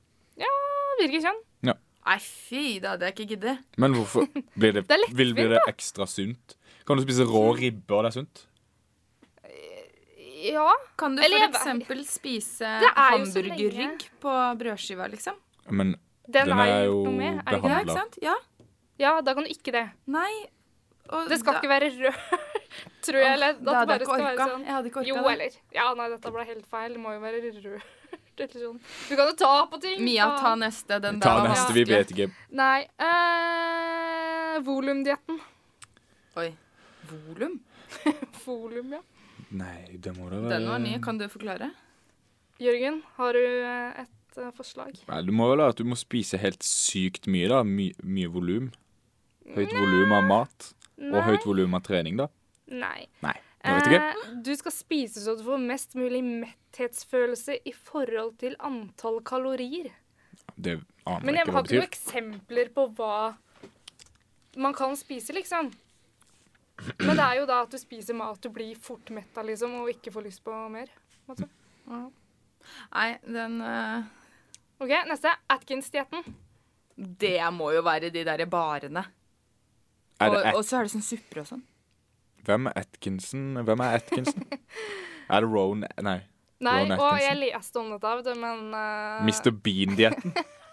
[0.97, 1.41] Det virker sånn.
[2.05, 3.61] Nei, fy, det hadde jeg ikke giddet.
[3.81, 4.27] Men hvorfor
[4.61, 6.53] blir det, Det vil blir det ekstra sunt?
[6.85, 8.43] Kan du spise rå ribbe, og det er sunt?
[10.45, 10.67] Ja.
[11.01, 15.33] Kan du Eller for eksempel spise er hamburgerrygg på brødskiva, liksom?
[15.71, 15.95] Men
[16.29, 18.05] Den, Den er er jo ikke Ja?
[18.21, 18.35] Ja.
[18.99, 19.89] Ja, da kan du ikke det.
[20.07, 20.45] Nei.
[21.09, 22.53] Og Det skal da- ikke være rød,
[23.05, 23.39] tror jeg.
[23.39, 23.55] lett.
[23.55, 24.65] at Det det hadde bare skal være sånn.
[24.65, 25.33] Jeg hadde ikke orka Jo, det.
[25.33, 26.93] eller Ja, nei, dette ble helt feil.
[26.95, 27.91] Det må jo være rørt
[28.37, 28.79] Eller sånn.
[29.09, 30.01] Du kan jo ta på ting.
[30.03, 30.99] Mia, ta neste.
[31.03, 31.73] Den ta der neste.
[31.77, 32.29] Vi vet ikke.
[32.51, 35.39] Nei eh, Volumdietten.
[36.37, 36.49] Oi.
[37.09, 37.59] Volum?
[38.45, 39.01] Volum, ja.
[39.55, 40.95] Nei, det må det være Den var ny.
[41.03, 41.71] Kan du forklare?
[42.59, 44.95] Jørgen, har du eh, et eh, forslag?
[45.07, 47.61] Nei, Du må vel ha at du må spise helt sykt mye, da.
[47.67, 48.71] My, mye volum.
[49.55, 50.71] Høyt volum av mat.
[51.11, 52.29] Og høyt volum av trening, da.
[52.73, 53.05] Nei.
[53.21, 53.35] Nei.
[53.65, 59.89] Eh, du skal spise så du får mest mulig metthetsfølelse i forhold til antall kalorier.
[60.55, 63.15] Det aner Men jeg ikke har ikke noen eksempler på hva
[64.61, 65.71] man kan spise, liksom.
[67.01, 69.73] Men det er jo da at du spiser mat du blir fort mett av, liksom,
[69.81, 70.91] og ikke får lyst på mer.
[71.27, 71.49] måte.
[72.93, 74.05] Nei, den uh...
[74.81, 75.31] OK, neste.
[75.51, 76.25] Atkins-dietten.
[76.95, 79.03] Det må jo være de derre barene.
[80.23, 81.63] Og, og så er det sånn supper og sånn.
[82.45, 83.43] Hvem er Atkinson?
[83.65, 84.45] Hvem er Atkinson?
[85.33, 86.19] er det Rowan Nei.
[86.63, 89.25] Nei, Ron og jeg leste om dette, vet du, men uh...
[89.27, 89.51] Mr.
[89.51, 90.31] Bean-dietten.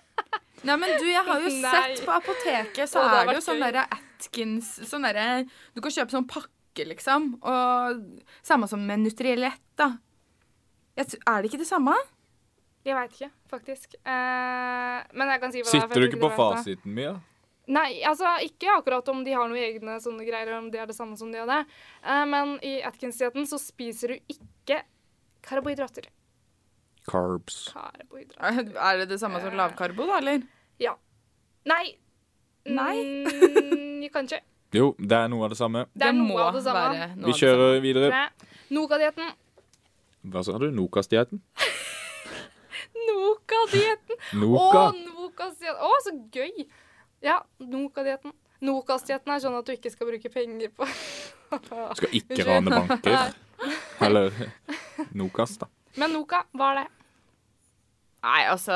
[0.67, 1.73] Nei, men du, jeg har jo Nei.
[1.75, 5.43] sett på apoteket, så det er det jo sånn derre Atkins Sånn derre
[5.75, 7.33] Du kan kjøpe sånn pakke, liksom.
[7.43, 8.05] Og
[8.47, 9.91] samme som med Nutrilett, da.
[10.95, 11.97] Jeg, er det ikke det samme?
[12.87, 13.99] Jeg veit ikke, faktisk.
[14.07, 15.85] Uh, men jeg kan si hva det er.
[15.87, 17.17] Sitter du ikke på fasiten jeg da?
[17.19, 17.32] mye?
[17.71, 20.89] Nei, altså ikke akkurat om de har noen egne sånne greier, eller om det er
[20.91, 21.61] det samme som de hadde.
[22.03, 24.81] Eh, men i Atkins-dietten så spiser du ikke
[25.47, 26.09] karbohydrater.
[27.07, 27.69] Carbs.
[27.75, 28.75] Karbohydrater.
[28.91, 30.43] Er det det samme som lavkarbo, da, eller?
[30.83, 30.97] Ja.
[31.67, 31.97] Nei.
[32.67, 32.97] Nei?
[33.27, 34.39] Mm, kanskje.
[34.75, 35.85] Jo, det er noe av det samme.
[35.99, 36.85] Det er noe må det samme.
[36.95, 38.21] være noe Vi av det kjører videre.
[38.73, 39.35] Noka-dietten.
[40.33, 40.69] Hva sa du?
[40.75, 41.43] Nokas-dietten?
[43.09, 44.23] Noka-dietten.
[44.41, 44.87] Noka?
[44.87, 45.83] Å, Nokas-dietten.
[45.83, 46.67] Å, så gøy!
[47.23, 48.33] Ja, Noka-dietten.
[48.63, 50.87] Nokas-dietten er sånn at du ikke skal bruke penger på
[51.99, 53.35] Skal ikke rane banker.
[54.03, 54.31] Eller
[55.19, 55.69] Nokas, da.
[56.01, 56.89] Men Noka, hva er det?
[58.23, 58.75] Nei, altså,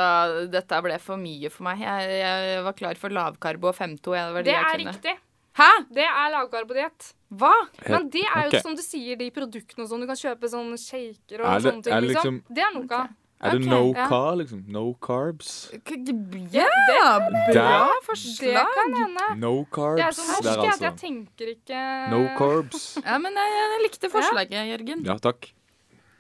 [0.51, 1.83] dette ble for mye for meg.
[1.87, 4.17] Jeg, jeg var klar for lavkarbo og 5-2.
[4.41, 4.95] Det det, er kunne.
[4.97, 5.15] riktig.
[5.57, 5.69] Hæ?
[5.97, 7.13] Det er lavkarbodiett.
[7.41, 7.53] Hva?
[7.87, 8.63] Men det er jo okay.
[8.67, 10.03] som du sier, de produktene og sånn.
[10.03, 11.95] Du kan kjøpe sånne shaker og Er det- sånne ting.
[11.95, 12.35] er det liksom.
[12.43, 13.01] liksom- Det er Noka.
[13.37, 14.07] Er det okay, no ja.
[14.09, 14.63] car, liksom?
[14.73, 15.49] No carbs?
[16.55, 16.69] Ja,
[17.21, 18.71] bra Det forslag.
[18.79, 19.27] kan hende.
[19.43, 20.93] No Jeg er carbs norsk der, jeg, jeg altså.
[21.03, 21.83] tenker ikke
[22.15, 22.87] No carbs.
[23.05, 25.05] Ja, men jeg, jeg likte forslaget, Jørgen.
[25.05, 25.51] Ja, takk.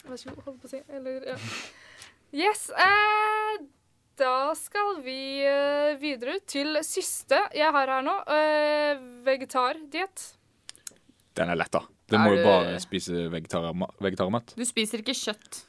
[0.06, 0.82] Vær så god, Holdt på å si.
[0.92, 1.36] Eller, ja.
[2.36, 2.66] Yes.
[2.76, 3.64] Eh,
[4.20, 8.18] da skal vi eh, videre til siste jeg har her nå.
[8.28, 10.26] Eh, vegetardiett.
[11.36, 11.80] Den er lett, da.
[12.06, 14.52] Det Er må jo bare spise vegetarma- vegetarmat.
[14.56, 15.64] Du spiser ikke kjøtt.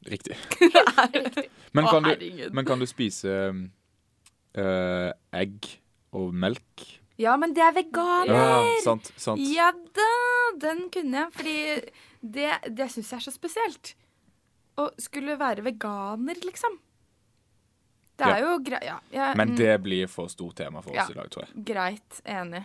[0.12, 0.36] Riktig.
[1.72, 3.34] Men kan, du, men kan du spise
[4.56, 5.68] eh, egg
[6.16, 6.86] og melk?
[7.20, 8.32] Ja, men det er veganer.
[8.32, 9.10] Ja, sant.
[9.20, 9.40] sant.
[9.44, 10.06] Ja da,
[10.62, 11.56] den kunne jeg, fordi
[12.20, 13.92] det, det syns jeg er så spesielt.
[14.80, 16.78] Å skulle være veganer, liksom.
[18.20, 18.36] Det Ja.
[18.36, 21.06] er jo greit ja, ja, Men mm, det blir for stort tema for oss Ja.
[21.12, 21.62] i dag, tror jeg.
[21.70, 22.20] Greit.
[22.28, 22.64] Enig.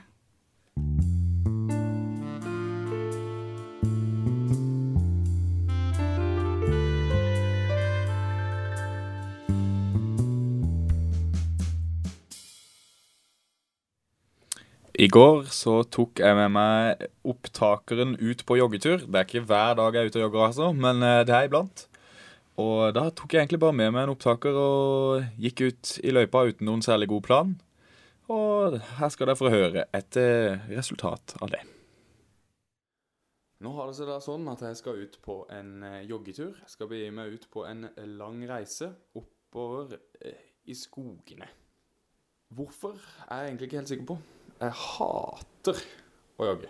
[15.05, 19.03] I går så tok jeg med meg opptakeren ut på joggetur.
[19.03, 21.45] Det er ikke hver dag jeg er ute og jogger, altså, men eh, det er
[21.45, 21.83] iblant.
[22.63, 26.45] Og da tok jeg egentlig bare med meg en opptaker og gikk ut i løypa
[26.47, 27.51] uten noen særlig god plan.
[28.33, 31.61] Og her skal dere få høre et eh, resultat av det.
[33.61, 36.55] Nå har det seg da sånn at jeg skal ut på en eh, joggetur.
[36.63, 39.99] Jeg skal begi meg ut på en lang reise oppover
[40.65, 41.51] i skogene.
[42.55, 44.19] Hvorfor er jeg egentlig ikke helt sikker på.
[44.55, 45.79] Jeg hater
[46.39, 46.69] å jogge.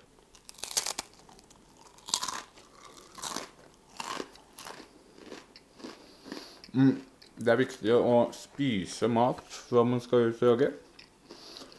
[6.76, 6.96] Mm.
[7.36, 10.72] Det er viktig å spise mat før man skal ut og jogge.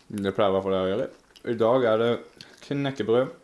[0.07, 1.09] Det pleier i hvert fall jeg å gjøre.
[1.47, 2.13] I dag er det
[2.67, 3.35] knekkebrød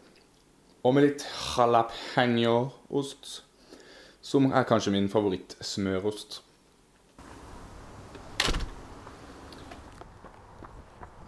[0.83, 3.43] og med litt jalapeño-ost,
[4.23, 6.41] som er kanskje min favorittsmørost.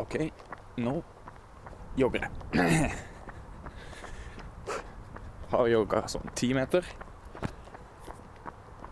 [0.03, 0.19] OK,
[0.83, 0.97] nå
[1.97, 2.31] jogger jeg.
[5.53, 6.87] Har jogga sånn ti meter.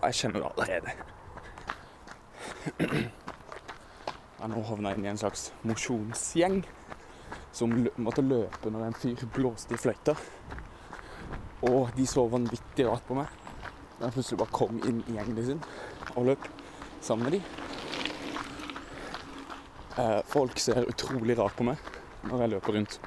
[0.02, 0.94] Jeg kjenner det allerede.
[4.38, 6.62] Har nå havna inn i en slags mosjonsgjeng
[7.52, 10.16] som måtte løpe når en fyr blåste i fløyta.
[11.68, 13.38] Og de så vanvittig rart på meg
[13.98, 15.60] da jeg plutselig bare kom inn i gjengen sin
[16.16, 16.46] og løp
[17.04, 17.42] sammen med de.
[20.02, 21.91] Eh, folk ser utrolig rart på meg
[22.28, 22.98] når jeg løper rundt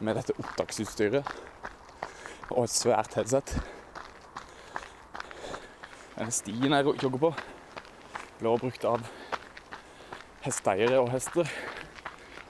[0.00, 1.34] med dette opptaksutstyret
[2.50, 3.54] og et svært headset.
[6.16, 7.30] Denne stien jeg jogger på,
[8.40, 9.04] ble brukt av
[10.44, 11.48] hesteeiere og hester.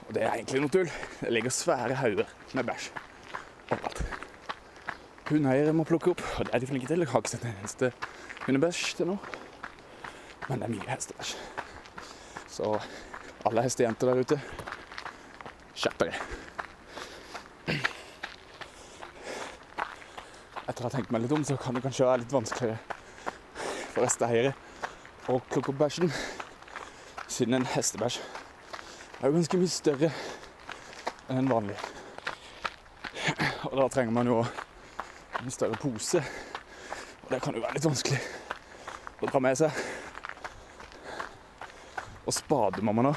[0.07, 0.89] Og det er egentlig noe tull.
[1.21, 2.89] Det ligger svære hauger med bæsj
[3.71, 4.01] overalt.
[5.31, 7.05] Hundeeiere må plukke opp, og det er de flinke til.
[7.05, 7.91] Jeg har ikke sett en eneste
[8.43, 9.15] hundebæsj til nå.
[10.49, 11.35] Men det er mye hestebæsj.
[12.51, 12.73] Så
[13.47, 14.39] alle hestejenter der ute,
[15.81, 16.13] skjerp deg.
[20.69, 22.77] Etter å ha tenkt meg litt om, så kan det kanskje være litt vanskeligere
[23.91, 24.53] for hesteeiere
[25.31, 26.11] å plukke opp bæsjen,
[27.27, 28.21] siden en hestebæsj
[29.21, 30.09] er jo ganske mye større
[31.29, 31.75] enn en vanlig.
[33.69, 34.39] Og da trenger man jo
[35.41, 36.21] en større pose,
[37.25, 38.21] og det kan jo være litt vanskelig
[39.21, 39.81] å dra med seg.
[42.25, 43.15] Og spade må man ha,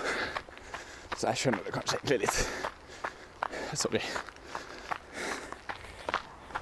[1.24, 2.38] så jeg skjønner det kanskje egentlig litt.
[3.80, 4.00] Sorry.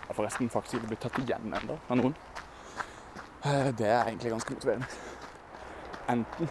[0.06, 2.14] Jeg forresten faktisk ikke blitt tatt igjen ennå av noen.
[3.42, 4.86] Eh, Det er egentlig ganske motiverende.
[6.12, 6.50] Enten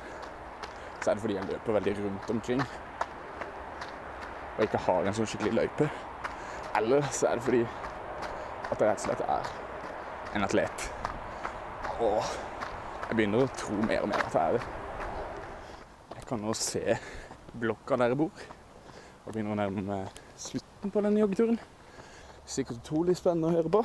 [1.02, 2.65] så er det fordi jeg løper veldig rundt omkring
[4.58, 5.88] og ikke har en sånn skikkelig løype.
[6.76, 10.91] Eller så er det fordi at jeg rett og slett er en atlet.
[12.04, 12.19] Og
[13.08, 14.63] jeg begynner å tro mer og mer at jeg er det.
[16.17, 17.00] Jeg kan nå se
[17.53, 18.31] blokka der jeg bor,
[19.25, 21.59] og begynner å nærme meg slutten på denne joggeturen.
[22.47, 23.83] Sikkert utrolig spennende å høre på.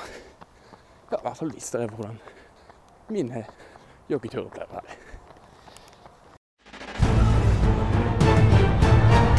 [1.11, 2.17] Ja, i hvert fall vise dere hvordan
[3.13, 3.45] mine
[4.11, 4.97] joggeturer pleier å være.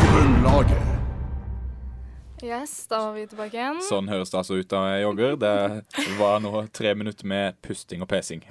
[0.03, 0.93] Grunnlaget.
[2.43, 3.81] Yes, da var vi tilbake igjen.
[3.81, 5.39] Sånn høres det altså ut da jeg jogger.
[5.41, 5.55] Det
[6.19, 8.45] var nå tre minutter med pusting og pesing.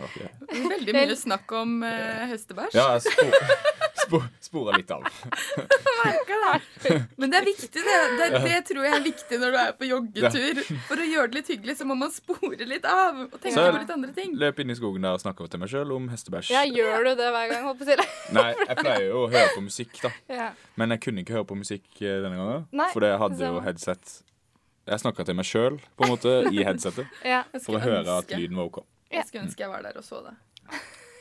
[0.50, 2.74] Veldig mye snakk om uh, hestebæsj.
[2.74, 3.75] Ja, jeg
[4.16, 5.04] spor, spora litt av.
[7.16, 7.96] Men det er viktig, det.
[8.20, 10.60] Det, det tror jeg er viktig når du er på joggetur.
[10.88, 13.66] For å gjøre det litt hyggelig, så må man spore litt av og tenke Så-
[13.72, 14.34] på litt andre ting.
[14.40, 16.50] Løp inn i skogen der og snakke til meg sjøl om hestebæsj.
[16.54, 17.64] Ja, gjør du det hver gang?
[17.70, 18.06] Holdt på.
[18.36, 20.12] Nei, jeg pleier jo å høre på musikk, da.
[20.32, 20.48] Ja.
[20.76, 22.66] Men jeg kunne ikke høre på musikk eh, denne gangen.
[22.76, 24.16] Nei, fordi jeg hadde jo headset
[24.86, 27.08] Jeg snakka til meg sjøl, på en måte, i headsetet.
[27.26, 27.42] ja.
[27.64, 28.84] For å høre at lyden var OK.
[29.10, 30.34] Jeg skulle ønske jeg var der og så det.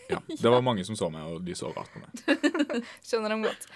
[0.10, 0.20] Ja.
[0.28, 2.84] Det var mange som så meg, og de så rart på meg.
[3.08, 3.68] Skjønner dem godt.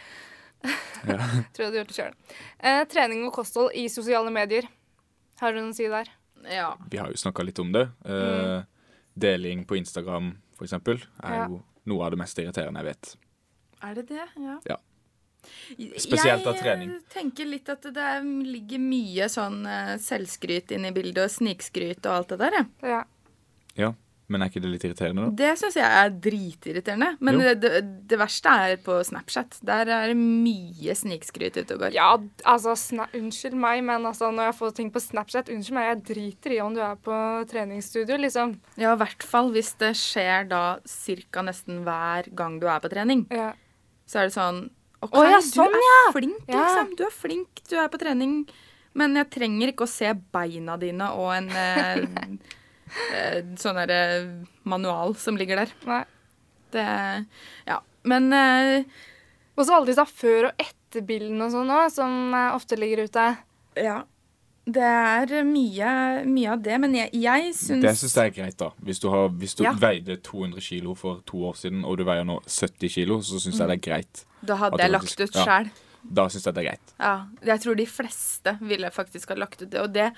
[1.08, 1.18] Ja.
[1.56, 2.18] Tror jeg du gjorde det sjøl.
[2.60, 4.68] Eh, trening og kosthold i sosiale medier.
[5.40, 6.10] Har du noe å si der?
[6.52, 6.74] Ja.
[6.92, 7.86] Vi har jo snakka litt om det.
[8.06, 8.60] Eh,
[9.20, 11.48] deling på Instagram, for eksempel, er Ja.
[11.48, 13.16] jo noe av det mest irriterende jeg vet.
[13.82, 14.28] Er det det?
[14.38, 14.60] Ja.
[14.68, 14.78] Ja.
[15.98, 16.90] Spesielt av trening.
[16.98, 21.32] Jeg tenker litt at det er, ligger mye sånn eh, selvskryt inne i bildet, og
[21.32, 22.58] snikskryt og alt det der.
[22.60, 22.68] jeg.
[22.92, 23.02] Ja.
[23.80, 23.94] Ja,
[24.30, 25.32] Men er ikke det litt irriterende, da?
[25.40, 27.08] Det syns jeg er dritirriterende.
[27.26, 27.72] Men det, det,
[28.12, 29.58] det verste er på Snapchat.
[29.66, 31.96] Der er det mye snikskryt ute og går.
[31.98, 32.12] Ja,
[32.46, 36.04] altså, sna unnskyld meg, men altså, når jeg får ting på Snapchat Unnskyld meg, jeg
[36.12, 37.18] driter i om du er på
[37.50, 38.54] treningsstudio, liksom.
[38.78, 42.92] Ja, i hvert fall hvis det skjer da cirka nesten hver gang du er på
[42.94, 43.26] trening.
[43.34, 43.56] Ja.
[44.10, 44.68] Så er det sånn
[45.02, 46.62] OK, oh, ja, sånn, du er flink, Ja.
[46.68, 46.94] liksom.
[47.00, 48.44] Du er flink, du er på trening.
[49.00, 52.02] Men jeg trenger ikke å se beina dine og en eh,
[53.60, 55.74] sånn derre manual som ligger der.
[55.90, 56.04] Nei.
[56.72, 56.86] Det
[57.68, 57.80] Ja.
[58.04, 58.84] Men eh,
[59.58, 63.38] Og så alle disse før- og etterbildene og sånn òg, som eh, ofte ligger ute.
[63.76, 64.04] ja.
[64.70, 66.76] Det er mye, mye av det.
[66.80, 68.68] Men jeg, jeg syns Det syns jeg er greit, da.
[68.86, 69.72] Hvis du, har, hvis du Ja.
[69.74, 73.58] veide 200 kilo for to år siden, og du veier nå 70 kilo, så syns
[73.58, 74.26] jeg det er greit.
[74.46, 75.46] Da hadde jeg lagt ut ut ja.
[75.48, 75.72] sjæl.
[76.06, 76.94] da syns jeg det er greit.
[77.00, 77.16] Ja,
[77.50, 79.82] jeg tror de fleste ville faktisk ha lagt ut det.
[79.82, 80.12] Og det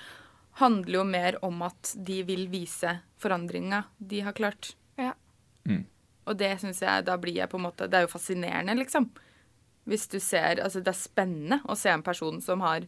[0.60, 4.74] handler jo mer om at de vil vise forandringa de har klart.
[5.00, 5.14] Ja.
[5.68, 5.84] Mm.
[6.26, 9.08] Og det syns jeg Da blir jeg på en måte Det er jo fascinerende, liksom.
[9.86, 12.86] Hvis du ser Altså, det er spennende å se en person som har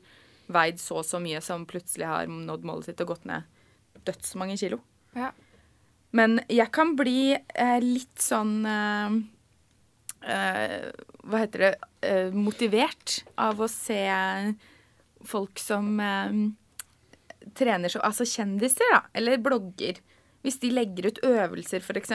[0.51, 3.47] veid så og så mye, som plutselig har nådd målet sitt og gått ned
[4.05, 4.77] dødsmange kilo.
[5.17, 5.31] Ja.
[6.13, 9.17] Men jeg kan bli eh, litt sånn eh,
[10.29, 10.91] eh,
[11.25, 11.71] Hva heter det
[12.05, 14.05] eh, Motivert av å se
[15.25, 16.37] folk som eh,
[17.55, 19.03] trener så Altså kjendiser, da.
[19.15, 19.99] Eller blogger.
[20.45, 22.13] Hvis de legger ut øvelser, f.eks.,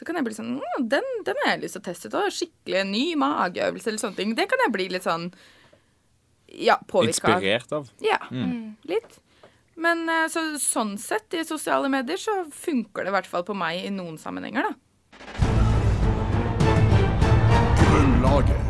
[0.00, 2.14] så kan jeg bli sånn mmm, den, den har jeg lyst til å teste ut.
[2.16, 4.34] og Skikkelig ny mageøvelse eller sånne ting.
[4.38, 5.26] Det kan jeg bli litt sånn
[6.50, 7.42] Ja, påvirka av.
[7.42, 7.90] Inspirert av.
[8.00, 8.76] Ja, Mm.
[8.88, 9.18] litt.
[9.76, 13.54] Men eh, så, sånn sett, i sosiale medier, så funker det i hvert fall på
[13.56, 14.74] meg i noen sammenhenger, da.
[17.80, 18.69] Grunnlaget.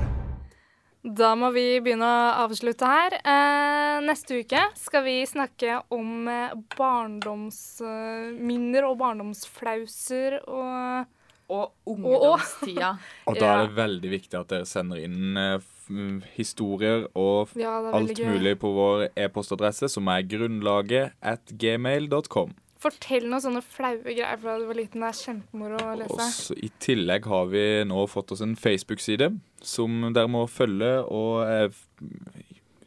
[1.01, 3.15] Da må vi begynne å avslutte her.
[3.25, 11.07] Eh, neste uke skal vi snakke om eh, barndomsminner og barndomsflauser og
[11.51, 12.93] Og ungdomstida.
[13.27, 15.59] Og da er det veldig viktig at dere sender inn eh,
[15.91, 18.29] mm, historier og Ja, alt gøy.
[18.37, 22.53] mulig på vår e-postadresse, som er grunnlaget at gmail.com.
[22.81, 25.03] Fortell noen sånne flaue greier fra du var liten.
[25.03, 26.21] Det er kjempemoro å lese.
[26.23, 29.33] Også, I tillegg har vi nå fått oss en Facebook-side
[29.63, 31.71] som dere må følge og eh,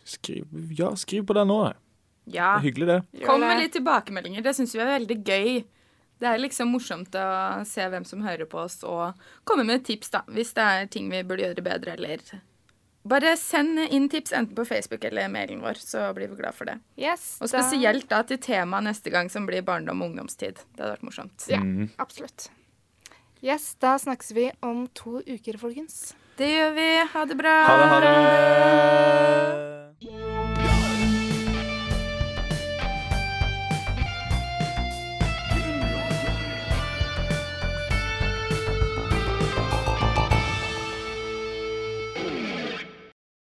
[0.06, 0.46] skriv,
[0.78, 1.62] Ja, skriv på den nå.
[2.26, 3.26] Det er hyggelig, det.
[3.26, 4.42] Kom med litt tilbakemeldinger.
[4.46, 5.64] Det syns vi er veldig gøy.
[6.24, 7.26] Det er liksom morsomt å
[7.68, 11.10] se hvem som hører på oss, og komme med tips, da, hvis det er ting
[11.12, 12.22] vi burde gjøre bedre, eller
[13.04, 16.70] Bare send inn tips enten på Facebook eller mailen vår, så blir vi glad for
[16.70, 16.78] det.
[16.96, 20.62] Yes, Og spesielt da til temaet neste gang, som blir barndom og ungdomstid.
[20.72, 21.44] Det hadde vært morsomt.
[21.52, 21.90] Ja, Mhm.
[22.00, 22.48] absolutt.
[23.44, 26.14] Yes, da snakkes vi om to uker, folkens.
[26.38, 26.90] Det gjør vi.
[27.14, 27.58] Ha det bra.
[27.68, 28.14] Ha det, ha det.